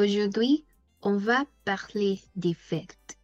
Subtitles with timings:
[0.00, 0.64] Aujourd'hui,
[1.02, 3.18] on va parler des fêtes.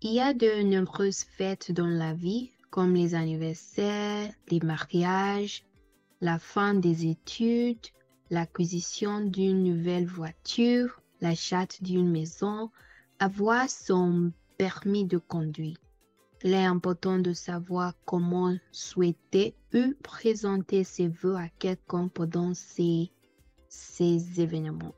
[0.00, 5.66] Il y a de nombreuses fêtes dans la vie, comme les anniversaires, les mariages,
[6.22, 7.88] la fin des études,
[8.30, 12.70] l'acquisition d'une nouvelle voiture, l'achat d'une maison,
[13.18, 15.76] avoir son permis de conduire.
[16.42, 23.10] Il est important de savoir comment souhaiter ou présenter ses vœux à quelqu'un pendant ces,
[23.68, 24.94] ces événements.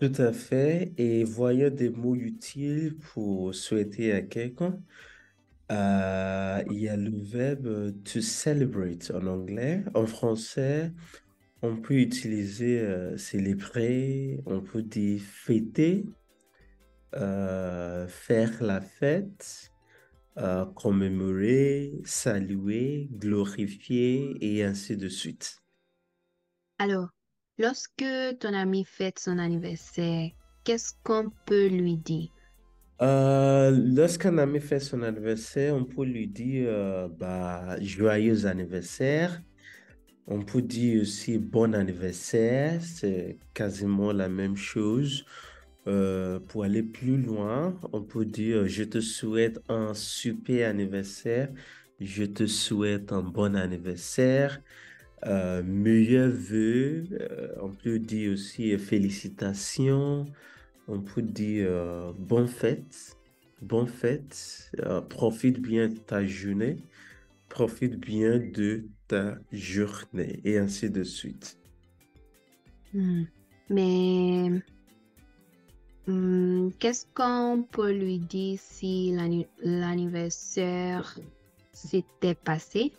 [0.00, 0.92] Tout à fait.
[0.96, 4.78] Et voyons des mots utiles pour souhaiter à quelqu'un.
[5.72, 9.82] Euh, il y a le verbe to celebrate en anglais.
[9.94, 10.92] En français,
[11.62, 16.06] on peut utiliser euh, célébrer, on peut dire fêter,
[17.16, 19.72] euh, faire la fête,
[20.76, 25.60] commémorer, saluer, glorifier et ainsi de suite.
[26.78, 27.08] Alors,
[27.58, 28.04] lorsque
[28.40, 30.30] ton ami fête son anniversaire,
[30.64, 32.30] qu'est-ce qu'on peut lui dire?
[33.00, 39.42] Euh, lorsqu'un ami fait son anniversaire, on peut lui dire euh, bah, joyeux anniversaire.
[40.26, 45.24] On peut dire aussi bon anniversaire, c'est quasiment la même chose.
[45.86, 51.48] Euh, pour aller plus loin, on peut dire je te souhaite un super anniversaire,
[51.98, 54.60] je te souhaite un bon anniversaire,
[55.26, 57.04] meilleurs vœux.
[57.60, 60.24] on peut dire aussi félicitations.
[60.86, 63.16] On peut dire bonne fête,
[63.60, 64.72] bonne fête,
[65.10, 66.76] profite bien de ta journée,
[67.48, 71.58] profite bien de ta journée et ainsi de suite.
[72.94, 73.24] Hmm.
[73.70, 74.62] Mais
[76.06, 79.14] hmm, qu'est-ce qu'on peut lui dire si
[79.62, 81.18] l'anniversaire
[81.72, 82.92] s'était passé?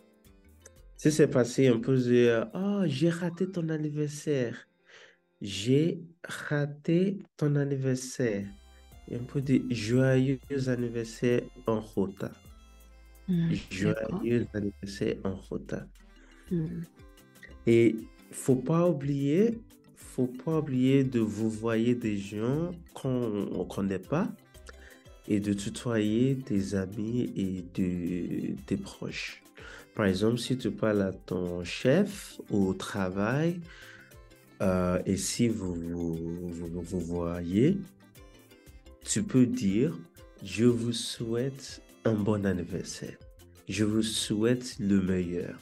[1.00, 4.68] Si c'est passé, on peut dire, oh, j'ai raté ton anniversaire.
[5.40, 8.46] J'ai raté ton anniversaire.
[9.08, 12.36] Et on peut dire joyeux anniversaire en retard.
[13.30, 15.88] Hmm, joyeux anniversaire en retard.
[16.52, 16.82] Hmm.
[17.66, 17.96] Et
[18.32, 19.58] faut pas oublier,
[19.96, 24.30] faut pas oublier de vous voyer des gens qu'on ne connaît pas
[25.30, 29.42] et de tutoyer tes amis et de, tes proches.
[30.00, 33.60] Par exemple, si tu parles à ton chef au travail,
[34.62, 37.78] euh, et si vous vous, voyez,
[39.04, 39.94] tu peux dire,
[40.42, 43.18] je vous souhaite un bon anniversaire.
[43.68, 45.60] Je vous souhaite le meilleur.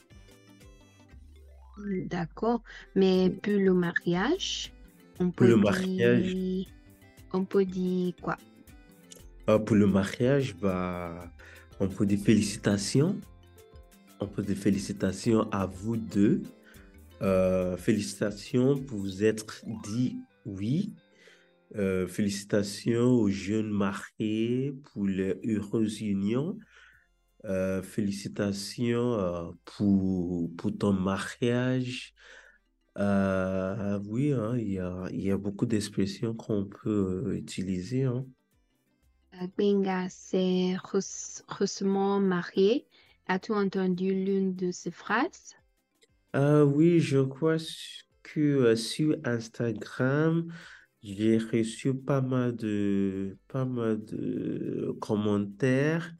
[2.06, 2.62] D'accord.
[2.94, 4.72] Mais pour le mariage,
[5.18, 6.64] on peut Pour le dire...
[7.32, 8.36] On peut dire quoi?
[9.48, 11.28] euh, pour le mariage, bah,
[11.80, 13.18] on peut dire félicitations.
[14.20, 16.42] On peut dire félicitations à vous deux.
[17.22, 20.92] Euh, félicitations pour vous être dit oui.
[21.76, 26.58] Euh, félicitations aux jeunes mariés pour leur heureuse union.
[27.44, 32.12] Euh, félicitations pour, pour ton mariage.
[32.96, 38.04] oui, hein, il y, a, y a beaucoup d'expressions qu'on peut utiliser.
[38.04, 38.26] Hein.
[39.56, 40.74] Benga, c'est
[41.48, 42.87] récemment marié.
[43.28, 45.54] As-tu entendu l'une de ces phrases?
[46.32, 47.56] Ah oui, je crois
[48.22, 50.52] que euh, sur Instagram,
[51.02, 56.14] j'ai reçu pas mal de, pas mal de commentaires.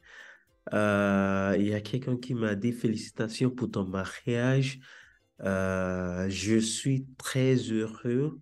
[0.73, 4.79] Euh, il y a quelqu'un qui m'a dit félicitations pour ton mariage.
[5.41, 8.39] Euh, je suis très heureux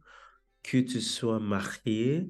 [0.63, 2.29] que tu sois marié.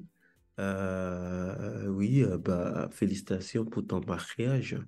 [1.88, 4.78] oui, bah, félicitations pour ton mariage.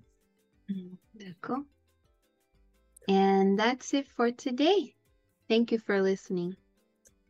[3.09, 4.95] And that's it for today.
[5.49, 6.57] Thank you for listening.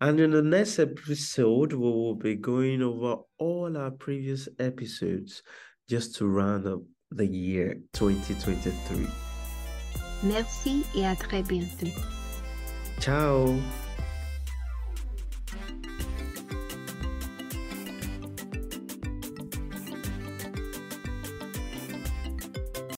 [0.00, 5.42] And in the next episode, we will be going over all our previous episodes
[5.88, 9.06] just to round up the year 2023.
[10.22, 11.90] Merci et à très bientôt.
[13.00, 13.89] Ciao!